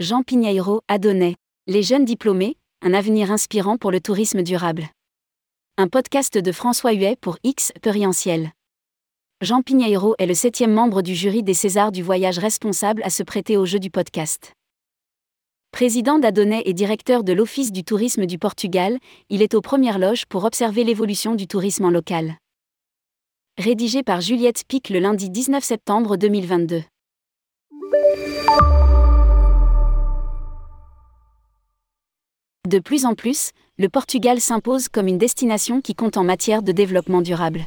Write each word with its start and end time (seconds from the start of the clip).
Jean 0.00 0.22
Pigneiro, 0.22 0.82
Adonai. 0.86 1.34
Les 1.66 1.82
jeunes 1.82 2.04
diplômés, 2.04 2.56
un 2.82 2.94
avenir 2.94 3.32
inspirant 3.32 3.78
pour 3.78 3.90
le 3.90 4.00
tourisme 4.00 4.44
durable. 4.44 4.86
Un 5.76 5.88
podcast 5.88 6.38
de 6.38 6.52
François 6.52 6.92
Huet 6.92 7.16
pour 7.20 7.36
X 7.42 7.72
Perientiel. 7.82 8.52
Jean 9.40 9.60
Pigneiro 9.60 10.14
est 10.20 10.26
le 10.26 10.34
septième 10.34 10.72
membre 10.72 11.02
du 11.02 11.16
jury 11.16 11.42
des 11.42 11.52
Césars 11.52 11.90
du 11.90 12.04
voyage 12.04 12.38
responsable 12.38 13.02
à 13.02 13.10
se 13.10 13.24
prêter 13.24 13.56
au 13.56 13.66
jeu 13.66 13.80
du 13.80 13.90
podcast. 13.90 14.52
Président 15.72 16.20
d'Adonai 16.20 16.62
et 16.64 16.74
directeur 16.74 17.24
de 17.24 17.32
l'Office 17.32 17.72
du 17.72 17.82
tourisme 17.82 18.26
du 18.26 18.38
Portugal, 18.38 18.98
il 19.30 19.42
est 19.42 19.54
aux 19.54 19.62
premières 19.62 19.98
loges 19.98 20.26
pour 20.26 20.44
observer 20.44 20.84
l'évolution 20.84 21.34
du 21.34 21.48
tourisme 21.48 21.86
en 21.86 21.90
local. 21.90 22.36
Rédigé 23.58 24.04
par 24.04 24.20
Juliette 24.20 24.62
Pic 24.68 24.90
le 24.90 25.00
lundi 25.00 25.28
19 25.28 25.64
septembre 25.64 26.16
2022. 26.16 26.84
De 32.68 32.80
plus 32.80 33.06
en 33.06 33.14
plus, 33.14 33.52
le 33.78 33.88
Portugal 33.88 34.42
s'impose 34.42 34.88
comme 34.88 35.08
une 35.08 35.16
destination 35.16 35.80
qui 35.80 35.94
compte 35.94 36.18
en 36.18 36.22
matière 36.22 36.62
de 36.62 36.70
développement 36.70 37.22
durable. 37.22 37.66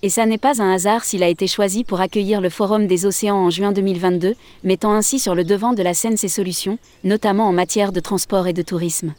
Et 0.00 0.08
ça 0.08 0.24
n'est 0.24 0.38
pas 0.38 0.62
un 0.62 0.72
hasard 0.72 1.04
s'il 1.04 1.22
a 1.22 1.28
été 1.28 1.46
choisi 1.46 1.84
pour 1.84 2.00
accueillir 2.00 2.40
le 2.40 2.48
Forum 2.48 2.86
des 2.86 3.04
océans 3.04 3.36
en 3.36 3.50
juin 3.50 3.72
2022, 3.72 4.36
mettant 4.62 4.94
ainsi 4.94 5.18
sur 5.18 5.34
le 5.34 5.44
devant 5.44 5.74
de 5.74 5.82
la 5.82 5.92
scène 5.92 6.16
ses 6.16 6.28
solutions, 6.28 6.78
notamment 7.02 7.46
en 7.46 7.52
matière 7.52 7.92
de 7.92 8.00
transport 8.00 8.46
et 8.46 8.54
de 8.54 8.62
tourisme. 8.62 9.12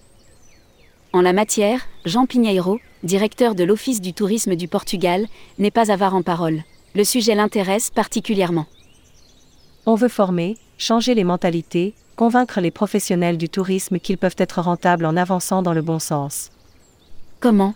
En 1.13 1.21
la 1.21 1.31
matière, 1.31 1.85
Jean 2.03 2.25
Pinheiro, 2.25 2.79
directeur 3.03 3.53
de 3.53 3.63
l'Office 3.63 4.02
du 4.02 4.13
tourisme 4.13 4.55
du 4.55 4.67
Portugal, 4.67 5.27
n'est 5.59 5.69
pas 5.69 5.91
avare 5.91 6.16
en 6.16 6.23
parole. 6.23 6.63
Le 6.95 7.03
sujet 7.03 7.35
l'intéresse 7.35 7.91
particulièrement. 7.91 8.66
On 9.85 9.94
veut 9.94 10.07
former, 10.07 10.57
changer 10.79 11.13
les 11.13 11.23
mentalités, 11.23 11.94
convaincre 12.16 12.61
les 12.61 12.71
professionnels 12.71 13.38
du 13.38 13.49
tourisme 13.49 13.99
qu'ils 13.99 14.17
peuvent 14.17 14.35
être 14.38 14.61
rentables 14.61 15.05
en 15.05 15.17
avançant 15.17 15.61
dans 15.61 15.73
le 15.73 15.81
bon 15.81 15.99
sens. 15.99 16.52
Comment? 17.39 17.73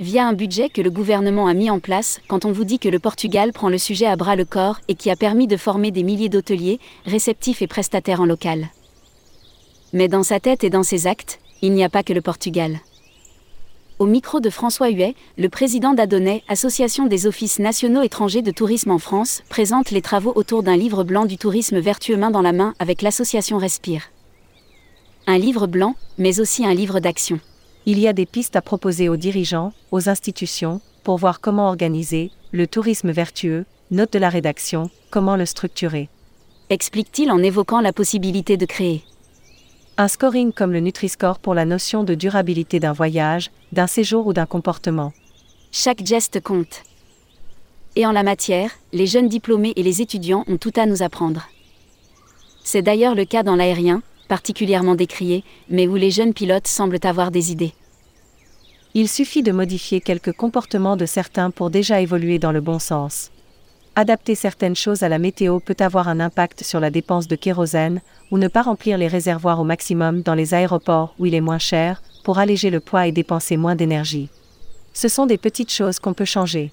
Via 0.00 0.26
un 0.26 0.32
budget 0.32 0.70
que 0.70 0.82
le 0.82 0.90
gouvernement 0.90 1.46
a 1.46 1.54
mis 1.54 1.70
en 1.70 1.78
place 1.78 2.20
quand 2.28 2.44
on 2.44 2.52
vous 2.52 2.64
dit 2.64 2.78
que 2.78 2.88
le 2.88 2.98
Portugal 2.98 3.52
prend 3.52 3.68
le 3.68 3.78
sujet 3.78 4.06
à 4.06 4.16
bras 4.16 4.36
le 4.36 4.44
corps 4.44 4.80
et 4.88 4.96
qui 4.96 5.10
a 5.10 5.16
permis 5.16 5.46
de 5.46 5.56
former 5.56 5.90
des 5.90 6.02
milliers 6.02 6.28
d'hôteliers, 6.28 6.80
réceptifs 7.06 7.62
et 7.62 7.68
prestataires 7.68 8.20
en 8.20 8.26
local. 8.26 8.68
Mais 9.92 10.08
dans 10.08 10.24
sa 10.24 10.40
tête 10.40 10.64
et 10.64 10.70
dans 10.70 10.82
ses 10.82 11.06
actes, 11.06 11.38
il 11.62 11.72
n'y 11.72 11.84
a 11.84 11.88
pas 11.88 12.02
que 12.02 12.12
le 12.12 12.20
Portugal. 12.20 12.80
Au 14.00 14.06
micro 14.06 14.40
de 14.40 14.50
François 14.50 14.90
Huet, 14.90 15.14
le 15.38 15.48
président 15.48 15.94
d'Adonai, 15.94 16.42
Association 16.48 17.06
des 17.06 17.28
offices 17.28 17.60
nationaux 17.60 18.02
étrangers 18.02 18.42
de 18.42 18.50
tourisme 18.50 18.90
en 18.90 18.98
France, 18.98 19.42
présente 19.48 19.92
les 19.92 20.02
travaux 20.02 20.32
autour 20.34 20.64
d'un 20.64 20.76
livre 20.76 21.04
blanc 21.04 21.26
du 21.26 21.38
tourisme 21.38 21.78
vertueux 21.78 22.16
main 22.16 22.32
dans 22.32 22.42
la 22.42 22.52
main 22.52 22.74
avec 22.80 23.02
l'association 23.02 23.56
Respire. 23.56 24.10
Un 25.28 25.38
livre 25.38 25.68
blanc, 25.68 25.94
mais 26.18 26.40
aussi 26.40 26.66
un 26.66 26.74
livre 26.74 26.98
d'action. 26.98 27.38
Il 27.86 28.00
y 28.00 28.08
a 28.08 28.12
des 28.12 28.26
pistes 28.26 28.56
à 28.56 28.62
proposer 28.62 29.08
aux 29.08 29.16
dirigeants, 29.16 29.72
aux 29.92 30.08
institutions, 30.08 30.80
pour 31.04 31.16
voir 31.16 31.40
comment 31.40 31.68
organiser 31.68 32.32
le 32.50 32.66
tourisme 32.66 33.12
vertueux, 33.12 33.64
note 33.92 34.12
de 34.12 34.18
la 34.18 34.28
rédaction, 34.28 34.90
comment 35.10 35.36
le 35.36 35.46
structurer. 35.46 36.08
Explique-t-il 36.68 37.30
en 37.30 37.40
évoquant 37.40 37.80
la 37.80 37.92
possibilité 37.92 38.56
de 38.56 38.66
créer? 38.66 39.04
Un 39.96 40.08
scoring 40.08 40.52
comme 40.52 40.72
le 40.72 40.80
Nutri-Score 40.80 41.38
pour 41.38 41.54
la 41.54 41.64
notion 41.64 42.02
de 42.02 42.14
durabilité 42.14 42.80
d'un 42.80 42.92
voyage, 42.92 43.50
d'un 43.70 43.86
séjour 43.86 44.26
ou 44.26 44.32
d'un 44.32 44.46
comportement. 44.46 45.12
Chaque 45.70 46.04
geste 46.04 46.40
compte. 46.40 46.82
Et 47.94 48.04
en 48.04 48.10
la 48.10 48.24
matière, 48.24 48.72
les 48.92 49.06
jeunes 49.06 49.28
diplômés 49.28 49.72
et 49.76 49.84
les 49.84 50.02
étudiants 50.02 50.44
ont 50.48 50.56
tout 50.56 50.72
à 50.76 50.86
nous 50.86 51.02
apprendre. 51.02 51.48
C'est 52.64 52.82
d'ailleurs 52.82 53.14
le 53.14 53.24
cas 53.24 53.44
dans 53.44 53.54
l'aérien, 53.54 54.02
particulièrement 54.26 54.96
décrié, 54.96 55.44
mais 55.68 55.86
où 55.86 55.94
les 55.94 56.10
jeunes 56.10 56.34
pilotes 56.34 56.66
semblent 56.66 56.98
avoir 57.04 57.30
des 57.30 57.52
idées. 57.52 57.72
Il 58.94 59.08
suffit 59.08 59.44
de 59.44 59.52
modifier 59.52 60.00
quelques 60.00 60.32
comportements 60.32 60.96
de 60.96 61.06
certains 61.06 61.50
pour 61.50 61.70
déjà 61.70 62.00
évoluer 62.00 62.40
dans 62.40 62.52
le 62.52 62.60
bon 62.60 62.80
sens 62.80 63.30
adapter 63.96 64.34
certaines 64.34 64.76
choses 64.76 65.02
à 65.02 65.08
la 65.08 65.18
météo 65.18 65.60
peut 65.60 65.76
avoir 65.78 66.08
un 66.08 66.20
impact 66.20 66.62
sur 66.62 66.80
la 66.80 66.90
dépense 66.90 67.28
de 67.28 67.36
kérosène, 67.36 68.00
ou 68.30 68.38
ne 68.38 68.48
pas 68.48 68.62
remplir 68.62 68.98
les 68.98 69.08
réservoirs 69.08 69.60
au 69.60 69.64
maximum 69.64 70.22
dans 70.22 70.34
les 70.34 70.54
aéroports 70.54 71.14
où 71.18 71.26
il 71.26 71.34
est 71.34 71.40
moins 71.40 71.58
cher, 71.58 72.02
pour 72.24 72.38
alléger 72.38 72.70
le 72.70 72.80
poids 72.80 73.06
et 73.06 73.12
dépenser 73.12 73.56
moins 73.56 73.76
d'énergie. 73.76 74.28
Ce 74.92 75.08
sont 75.08 75.26
des 75.26 75.38
petites 75.38 75.72
choses 75.72 75.98
qu'on 75.98 76.14
peut 76.14 76.24
changer. 76.24 76.72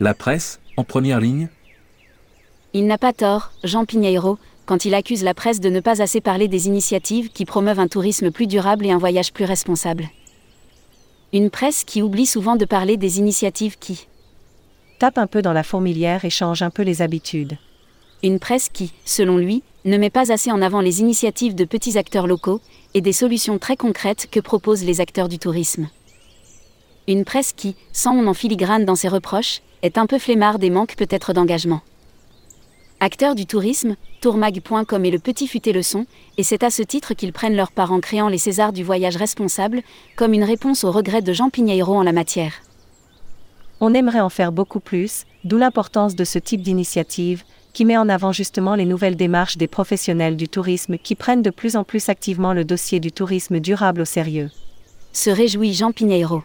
La 0.00 0.14
presse, 0.14 0.60
en 0.76 0.84
première 0.84 1.20
ligne 1.20 1.48
Il 2.72 2.86
n'a 2.86 2.98
pas 2.98 3.12
tort, 3.12 3.52
Jean 3.64 3.84
Pinheiro, 3.84 4.38
quand 4.66 4.84
il 4.84 4.94
accuse 4.94 5.22
la 5.22 5.34
presse 5.34 5.60
de 5.60 5.70
ne 5.70 5.80
pas 5.80 6.02
assez 6.02 6.20
parler 6.20 6.48
des 6.48 6.66
initiatives 6.66 7.30
qui 7.30 7.44
promeuvent 7.44 7.80
un 7.80 7.88
tourisme 7.88 8.30
plus 8.30 8.46
durable 8.46 8.84
et 8.84 8.90
un 8.90 8.98
voyage 8.98 9.32
plus 9.32 9.44
responsable. 9.44 10.08
Une 11.32 11.50
presse 11.50 11.84
qui 11.84 12.02
oublie 12.02 12.26
souvent 12.26 12.56
de 12.56 12.64
parler 12.64 12.96
des 12.96 13.18
initiatives 13.18 13.78
qui, 13.78 14.06
tape 14.98 15.18
un 15.18 15.26
peu 15.26 15.42
dans 15.42 15.52
la 15.52 15.62
fourmilière 15.62 16.24
et 16.24 16.30
change 16.30 16.62
un 16.62 16.70
peu 16.70 16.82
les 16.82 17.02
habitudes. 17.02 17.58
Une 18.22 18.38
presse 18.38 18.68
qui, 18.72 18.92
selon 19.04 19.36
lui, 19.36 19.62
ne 19.84 19.98
met 19.98 20.10
pas 20.10 20.32
assez 20.32 20.50
en 20.50 20.62
avant 20.62 20.80
les 20.80 21.00
initiatives 21.00 21.54
de 21.54 21.64
petits 21.64 21.98
acteurs 21.98 22.26
locaux 22.26 22.60
et 22.94 23.00
des 23.00 23.12
solutions 23.12 23.58
très 23.58 23.76
concrètes 23.76 24.28
que 24.30 24.40
proposent 24.40 24.84
les 24.84 25.00
acteurs 25.00 25.28
du 25.28 25.38
tourisme. 25.38 25.88
Une 27.08 27.24
presse 27.24 27.52
qui, 27.52 27.76
sans 27.92 28.14
mon 28.14 28.26
en 28.26 28.34
filigrane 28.34 28.84
dans 28.84 28.96
ses 28.96 29.08
reproches, 29.08 29.60
est 29.82 29.98
un 29.98 30.06
peu 30.06 30.18
flemmarde 30.18 30.64
et 30.64 30.70
manque 30.70 30.96
peut-être 30.96 31.32
d'engagement. 31.32 31.82
Acteurs 32.98 33.34
du 33.34 33.44
tourisme, 33.44 33.96
tourmag.com 34.22 35.04
et 35.04 35.10
le 35.10 35.18
petit 35.18 35.46
futé 35.46 35.72
le 35.72 35.82
son, 35.82 36.06
et 36.38 36.42
c'est 36.42 36.64
à 36.64 36.70
ce 36.70 36.82
titre 36.82 37.12
qu'ils 37.12 37.34
prennent 37.34 37.54
leur 37.54 37.70
part 37.70 37.92
en 37.92 38.00
créant 38.00 38.28
les 38.28 38.38
Césars 38.38 38.72
du 38.72 38.82
voyage 38.82 39.16
responsable, 39.16 39.82
comme 40.16 40.32
une 40.32 40.42
réponse 40.42 40.82
aux 40.82 40.90
regrets 40.90 41.22
de 41.22 41.34
Jean 41.34 41.50
Pigneiro 41.50 41.94
en 41.94 42.02
la 42.02 42.12
matière. 42.12 42.62
On 43.80 43.92
aimerait 43.92 44.20
en 44.20 44.30
faire 44.30 44.52
beaucoup 44.52 44.80
plus, 44.80 45.24
d'où 45.44 45.58
l'importance 45.58 46.16
de 46.16 46.24
ce 46.24 46.38
type 46.38 46.62
d'initiative, 46.62 47.44
qui 47.74 47.84
met 47.84 47.98
en 47.98 48.08
avant 48.08 48.32
justement 48.32 48.74
les 48.74 48.86
nouvelles 48.86 49.16
démarches 49.16 49.58
des 49.58 49.66
professionnels 49.66 50.36
du 50.36 50.48
tourisme 50.48 50.96
qui 50.96 51.14
prennent 51.14 51.42
de 51.42 51.50
plus 51.50 51.76
en 51.76 51.84
plus 51.84 52.08
activement 52.08 52.54
le 52.54 52.64
dossier 52.64 53.00
du 53.00 53.12
tourisme 53.12 53.60
durable 53.60 54.00
au 54.00 54.06
sérieux. 54.06 54.50
Se 55.12 55.28
réjouit 55.28 55.74
Jean 55.74 55.92
Pinheiro. 55.92 56.42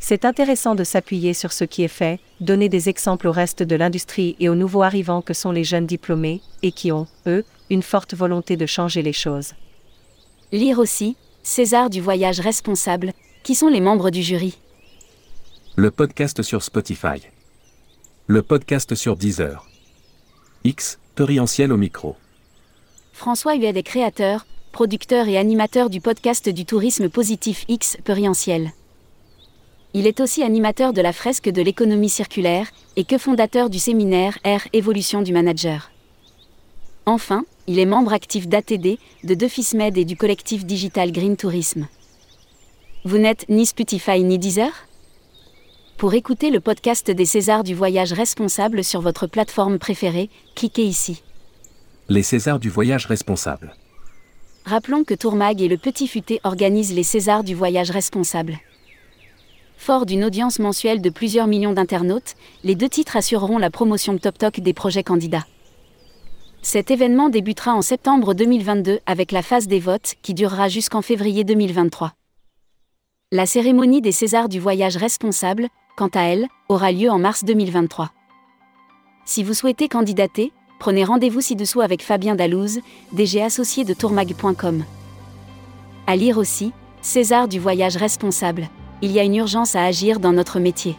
C'est 0.00 0.24
intéressant 0.24 0.74
de 0.74 0.82
s'appuyer 0.82 1.32
sur 1.32 1.52
ce 1.52 1.62
qui 1.62 1.84
est 1.84 1.88
fait, 1.88 2.18
donner 2.40 2.68
des 2.68 2.88
exemples 2.88 3.28
au 3.28 3.32
reste 3.32 3.62
de 3.62 3.76
l'industrie 3.76 4.34
et 4.40 4.48
aux 4.48 4.54
nouveaux 4.56 4.82
arrivants 4.82 5.22
que 5.22 5.34
sont 5.34 5.52
les 5.52 5.62
jeunes 5.62 5.86
diplômés, 5.86 6.40
et 6.62 6.72
qui 6.72 6.90
ont, 6.90 7.06
eux, 7.26 7.44
une 7.68 7.82
forte 7.82 8.14
volonté 8.14 8.56
de 8.56 8.66
changer 8.66 9.02
les 9.02 9.12
choses. 9.12 9.52
Lire 10.50 10.80
aussi, 10.80 11.16
César 11.44 11.88
du 11.88 12.00
voyage 12.00 12.40
responsable, 12.40 13.12
qui 13.44 13.54
sont 13.54 13.68
les 13.68 13.80
membres 13.80 14.10
du 14.10 14.22
jury. 14.22 14.58
Le 15.76 15.90
podcast 15.90 16.42
sur 16.42 16.62
Spotify. 16.62 17.22
Le 18.26 18.42
podcast 18.42 18.94
sur 18.94 19.16
Deezer. 19.16 19.68
X, 20.64 20.98
Torientiel 21.14 21.72
au 21.72 21.76
micro. 21.76 22.16
François 23.12 23.54
Huet 23.54 23.76
est 23.76 23.82
créateur, 23.82 24.46
producteur 24.72 25.28
et 25.28 25.38
animateur 25.38 25.88
du 25.88 26.00
podcast 26.00 26.48
du 26.48 26.64
tourisme 26.64 27.08
positif 27.08 27.64
X 27.68 27.98
Perientiel. 28.04 28.72
Il 29.94 30.06
est 30.06 30.20
aussi 30.20 30.42
animateur 30.42 30.92
de 30.92 31.00
la 31.00 31.12
fresque 31.12 31.48
de 31.48 31.62
l'économie 31.62 32.08
circulaire 32.08 32.68
et 32.96 33.04
que 33.04 33.18
fondateur 33.18 33.70
du 33.70 33.78
séminaire 33.78 34.38
R 34.44 34.66
Évolution 34.72 35.22
du 35.22 35.32
manager. 35.32 35.90
Enfin, 37.06 37.44
il 37.66 37.78
est 37.78 37.86
membre 37.86 38.12
actif 38.12 38.48
d'ATD, 38.48 38.98
de 39.24 39.34
Defismed 39.34 39.96
et 39.96 40.04
du 40.04 40.16
collectif 40.16 40.64
digital 40.64 41.10
Green 41.12 41.36
Tourisme. 41.36 41.88
Vous 43.04 43.18
n'êtes 43.18 43.48
ni 43.48 43.66
Spotify 43.66 44.22
ni 44.22 44.38
Deezer? 44.38 44.72
Pour 46.00 46.14
écouter 46.14 46.48
le 46.48 46.60
podcast 46.60 47.10
des 47.10 47.26
Césars 47.26 47.62
du 47.62 47.74
voyage 47.74 48.14
responsable 48.14 48.82
sur 48.82 49.02
votre 49.02 49.26
plateforme 49.26 49.78
préférée, 49.78 50.30
cliquez 50.56 50.86
ici. 50.86 51.22
Les 52.08 52.22
Césars 52.22 52.58
du 52.58 52.70
voyage 52.70 53.04
responsable. 53.04 53.74
Rappelons 54.64 55.04
que 55.04 55.12
Tourmag 55.12 55.60
et 55.60 55.68
le 55.68 55.76
Petit 55.76 56.08
Futé 56.08 56.40
organisent 56.42 56.94
les 56.94 57.02
Césars 57.02 57.44
du 57.44 57.54
voyage 57.54 57.90
responsable. 57.90 58.56
Fort 59.76 60.06
d'une 60.06 60.24
audience 60.24 60.58
mensuelle 60.58 61.02
de 61.02 61.10
plusieurs 61.10 61.46
millions 61.46 61.74
d'internautes, 61.74 62.34
les 62.64 62.76
deux 62.76 62.88
titres 62.88 63.18
assureront 63.18 63.58
la 63.58 63.68
promotion 63.68 64.16
top 64.16 64.38
toc 64.38 64.60
des 64.60 64.72
projets 64.72 65.04
candidats. 65.04 65.44
Cet 66.62 66.90
événement 66.90 67.28
débutera 67.28 67.74
en 67.74 67.82
septembre 67.82 68.32
2022 68.32 69.00
avec 69.04 69.32
la 69.32 69.42
phase 69.42 69.66
des 69.66 69.80
votes 69.80 70.14
qui 70.22 70.32
durera 70.32 70.70
jusqu'en 70.70 71.02
février 71.02 71.44
2023. 71.44 72.14
La 73.32 73.44
cérémonie 73.46 74.00
des 74.00 74.10
Césars 74.10 74.48
du 74.48 74.58
voyage 74.58 74.96
responsable, 74.96 75.68
quant 76.00 76.08
à 76.14 76.22
elle, 76.22 76.48
aura 76.70 76.92
lieu 76.92 77.10
en 77.10 77.18
mars 77.18 77.44
2023. 77.44 78.10
Si 79.26 79.44
vous 79.44 79.52
souhaitez 79.52 79.86
candidater, 79.86 80.50
prenez 80.78 81.04
rendez-vous 81.04 81.42
ci-dessous 81.42 81.82
avec 81.82 82.02
Fabien 82.02 82.34
Dalouse, 82.34 82.80
DG 83.12 83.42
associé 83.42 83.84
de 83.84 83.92
tourmag.com. 83.92 84.82
À 86.06 86.16
lire 86.16 86.38
aussi, 86.38 86.72
César 87.02 87.48
du 87.48 87.58
voyage 87.58 87.98
responsable. 87.98 88.70
Il 89.02 89.12
y 89.12 89.20
a 89.20 89.24
une 89.24 89.36
urgence 89.36 89.76
à 89.76 89.84
agir 89.84 90.20
dans 90.20 90.32
notre 90.32 90.58
métier. 90.58 90.96